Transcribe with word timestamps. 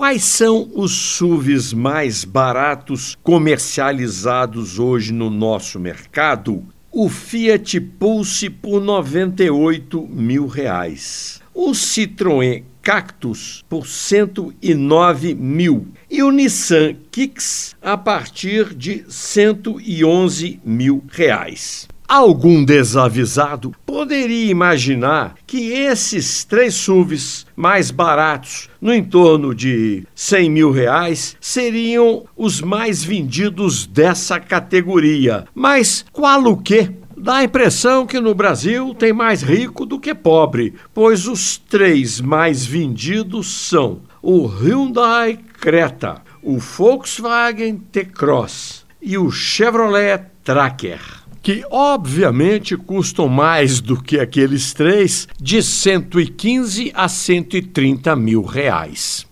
Quais 0.00 0.24
são 0.24 0.66
os 0.74 0.92
SUVs 0.92 1.74
mais 1.74 2.24
baratos 2.24 3.18
comercializados 3.22 4.78
hoje 4.78 5.12
no 5.12 5.28
nosso 5.28 5.78
mercado? 5.78 6.64
O 6.90 7.10
Fiat 7.10 7.78
Pulse 7.78 8.48
por 8.48 8.80
98 8.80 10.08
mil 10.10 10.46
reais. 10.46 11.42
O 11.52 11.72
Citroën 11.72 12.62
Cactus 12.80 13.62
por 13.68 13.86
109 13.86 15.34
mil 15.34 15.88
e 16.10 16.22
o 16.22 16.30
Nissan 16.30 16.96
Kicks 17.12 17.76
a 17.82 17.98
partir 17.98 18.74
de 18.74 19.04
111 19.06 20.60
mil 20.64 21.04
reais. 21.10 21.86
Algum 22.10 22.64
desavisado 22.64 23.72
poderia 23.86 24.50
imaginar 24.50 25.36
que 25.46 25.70
esses 25.70 26.42
três 26.42 26.74
SUVs 26.74 27.46
mais 27.54 27.92
baratos, 27.92 28.68
no 28.80 28.92
entorno 28.92 29.54
de 29.54 30.04
100 30.12 30.50
mil 30.50 30.72
reais, 30.72 31.36
seriam 31.40 32.24
os 32.36 32.60
mais 32.60 33.04
vendidos 33.04 33.86
dessa 33.86 34.40
categoria. 34.40 35.44
Mas 35.54 36.04
qual 36.12 36.42
o 36.46 36.56
quê? 36.56 36.90
Dá 37.16 37.36
a 37.36 37.44
impressão 37.44 38.04
que 38.04 38.18
no 38.18 38.34
Brasil 38.34 38.92
tem 38.92 39.12
mais 39.12 39.40
rico 39.40 39.86
do 39.86 40.00
que 40.00 40.12
pobre, 40.12 40.74
pois 40.92 41.28
os 41.28 41.58
três 41.58 42.20
mais 42.20 42.66
vendidos 42.66 43.68
são 43.68 44.00
o 44.20 44.48
Hyundai 44.48 45.38
Creta, 45.60 46.22
o 46.42 46.58
Volkswagen 46.58 47.76
T-Cross 47.76 48.84
e 49.00 49.16
o 49.16 49.30
Chevrolet 49.30 50.22
Tracker 50.42 51.19
que 51.42 51.64
obviamente 51.70 52.76
custam 52.76 53.28
mais 53.28 53.80
do 53.80 54.00
que 54.00 54.18
aqueles 54.18 54.72
três, 54.72 55.26
de 55.40 55.62
115 55.62 56.92
a 56.94 57.08
130 57.08 58.14
mil 58.16 58.42
reais. 58.42 59.26